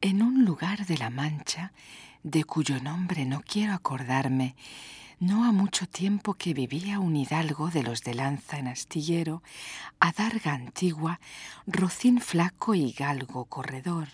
[0.00, 1.72] En un lugar de la Mancha,
[2.22, 4.54] de cuyo nombre no quiero acordarme,
[5.18, 9.42] no ha mucho tiempo que vivía un hidalgo de los de lanza en astillero,
[9.98, 11.18] adarga antigua,
[11.66, 14.06] rocín flaco y galgo corredor.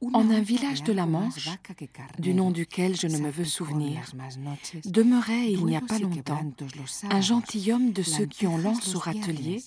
[0.00, 1.50] En un village de la Manche,
[2.18, 4.02] du nom duquel je ne me veux souvenir,
[4.86, 6.40] demeurait il n'y a pas longtemps
[7.10, 9.62] un gentilhomme de ceux qui ont lance au râtelier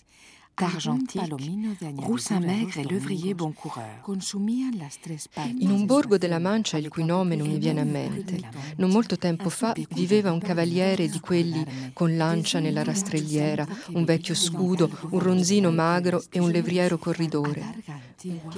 [0.57, 1.35] d'argentique,
[1.97, 4.01] Roussin Maigre e l'Œuvrier Bon Coureur.
[5.59, 8.41] In un borgo della Mancia, il cui nome non mi viene a mente,
[8.77, 14.35] non molto tempo fa viveva un cavaliere di quelli con lancia nella rastrelliera, un vecchio
[14.35, 18.11] scudo, un ronzino magro e un levriero corridore.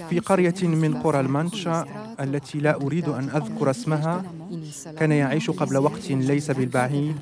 [0.08, 1.86] في قرية من قرى المانشا
[2.20, 4.24] التي لا أريد أن أذكر اسمها
[4.98, 7.16] كان يعيش قبل وقت ليس بالبعيد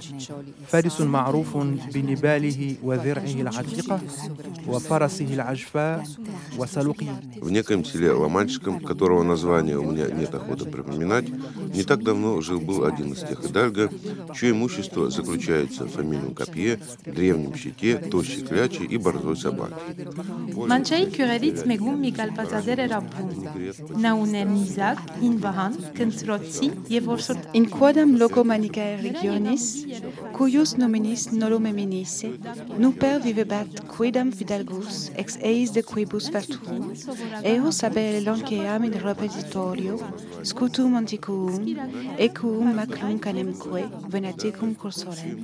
[0.68, 1.56] فارس معروف
[1.94, 4.00] بنباله وذرعه العتيقة
[4.66, 6.04] وفرسه العجفاء
[6.58, 7.06] وسلوقه
[7.40, 11.28] В некоем селе Ломанчиком, которого название у меня нет охоты припоминать,
[11.74, 13.90] не так давно жил-был один из тех идальго,
[14.34, 19.74] чье имущество заключается в фамильном копье, древнем щите, тощей кляче и борзой собаке.
[20.72, 23.28] Manchei curedit megum Migal Pazader era bun.
[24.04, 27.15] Naunen Isaac, in Vahan, Kentrozzi, Jevorsot
[27.53, 29.85] In quodam loco manicae regionis,
[30.33, 32.29] cuius nominis nolo meminisse,
[32.77, 36.93] nuper vivebat quidam fidalgus ex eis de quibus vertuum,
[37.43, 39.97] eos abele lonceam in repetitorio,
[40.43, 41.65] scutum antiquum,
[42.19, 45.37] equum maclum canemque, venaticum cursorem.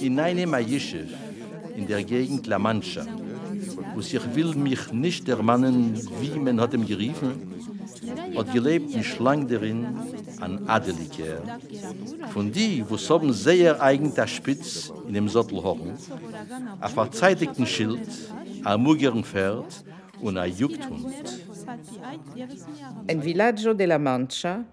[0.00, 1.10] In einem Ayishev,
[1.76, 3.06] in der Gegend La Mancha,
[3.94, 7.32] wo sich will mich nicht ermannen, wie man hat ihm geriefen,
[8.36, 9.86] hat gelebt ein Schlang darin,
[10.40, 11.42] an Adeliker.
[12.32, 15.96] Von die, wo so ein sehr eigener Spitz in dem Sattelhorn,
[16.80, 18.08] ein verzeitigten Schild,
[18.64, 19.84] ein mugeren Pferd
[20.20, 21.06] und ein Juckthund.
[23.06, 24.64] En villaggio de la Mancha,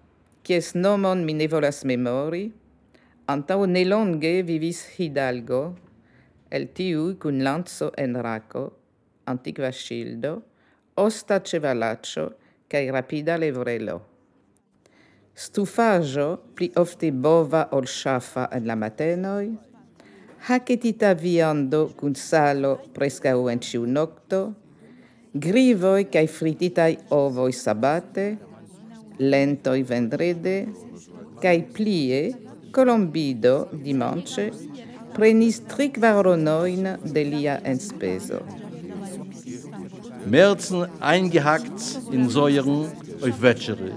[0.43, 2.51] quies nomon mi ne volas memori,
[3.27, 5.75] antau nelonge vivis Hidalgo,
[6.51, 8.73] el tiu cun lanzo en raco,
[9.25, 10.41] antiqua schildo,
[10.95, 12.33] osta cevalaccio,
[12.73, 13.99] cae rapida levrelo.
[15.33, 19.51] Stufaggio, pli ofte bova ol sciafa en la matenoi,
[20.49, 24.41] hacetita viando cun salo prescau en ciu nocto,
[25.45, 28.25] grivoi cae frititai ovoi sabate,
[29.21, 30.57] lentoi vendrede,
[31.41, 32.23] cae plie
[32.73, 34.49] colombido dimanche
[35.13, 38.62] prenis tric varonoin de lia enspeso.
[40.25, 42.91] Merzen eingehackt in Säuren
[43.21, 43.91] auf Wetschere,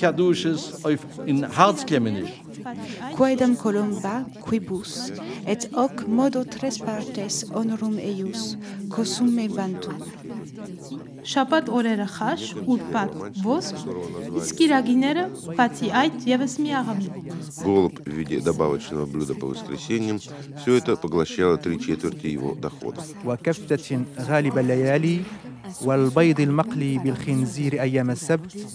[0.00, 2.32] Kadusches auf in Harzklemenisch.
[3.16, 5.12] Quaedam columba quibus,
[5.46, 8.56] et hoc modo tres partes honorum eius,
[8.88, 9.92] cosume bantu.
[11.32, 12.42] Շաբաթ օրերը խաշ,
[12.72, 13.12] ուրբաթ,
[13.46, 13.82] ոսկ,
[14.40, 15.24] իսկ իրագիները
[15.58, 17.08] բացի այդ եւս մի աղավնի։
[17.62, 23.00] Голубь в виде добавочного блюда по воскресеньям – все это поглощало три четверти его дохода.
[25.66, 28.66] وكفتة غالب الليالي والبيض المقلي بالخنزير أيام السبت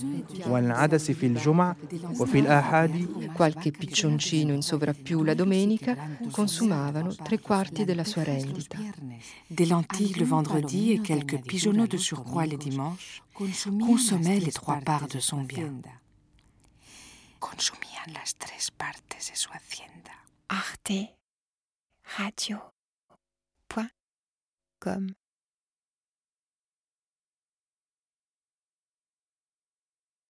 [0.48, 1.76] والعدس في الجمع
[2.20, 5.96] وفي الآحاد Qualche piccioncino in sovrappiù la domenica
[6.32, 8.78] consumavano tre quarti della sua rendita.
[9.48, 15.08] Des lentilles le vendredi et quelques pigeonneaux de surcroît les dimanches consommaient les trois parts
[15.08, 15.72] de son bien.
[17.40, 20.14] Consumían las tres partes de su hacienda.
[20.48, 21.16] Arte
[22.18, 22.58] Radio.
[23.68, 23.92] Point.
[24.80, 25.14] Com.